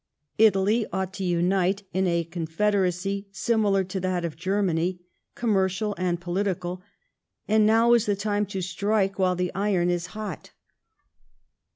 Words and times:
Italy 0.39 0.87
ought 0.91 1.21
(o 1.21 1.23
unite 1.23 1.83
in 1.93 2.07
a 2.07 2.23
confederacy 2.23 3.27
similar 3.31 3.83
to 3.83 3.99
that 3.99 4.25
of 4.25 4.35
Germany, 4.35 4.99
commercial 5.35 5.93
and 5.95 6.19
political, 6.19 6.81
and 7.47 7.67
now 7.67 7.93
is 7.93 8.07
the 8.07 8.15
time 8.15 8.47
to 8.47 8.63
strike 8.63 9.19
while 9.19 9.35
the 9.35 9.53
iron 9.53 9.91
is 9.91 10.07
hot.'' 10.17 10.53